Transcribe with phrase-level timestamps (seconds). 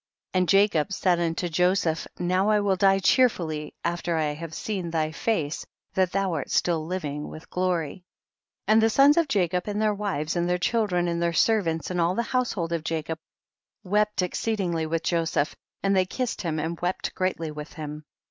[0.31, 0.39] 16.
[0.41, 5.11] And Jacob said unto Joseph, now I will die cheerfully after I have seen thy
[5.11, 8.03] face, that thou art still liv ing and with glory.
[8.65, 8.65] 17.
[8.69, 12.01] And the sons of Jacob and their wives and their children and their servants, and
[12.01, 13.19] all the household of Jacob
[13.83, 18.03] wept exceedingly with Joseph, and they kissed him and wept greatly with him.